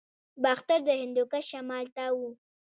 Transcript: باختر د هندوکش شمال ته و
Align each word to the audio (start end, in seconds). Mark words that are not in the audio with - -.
باختر 0.43 0.79
د 0.85 0.89
هندوکش 1.01 1.45
شمال 1.51 1.85
ته 1.95 2.05
و 2.17 2.19